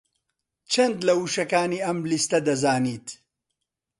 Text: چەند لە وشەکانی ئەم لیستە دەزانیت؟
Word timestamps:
چەند 0.71 0.97
لە 1.07 1.13
وشەکانی 1.21 1.83
ئەم 1.85 1.99
لیستە 2.09 2.39
دەزانیت؟ 2.47 3.07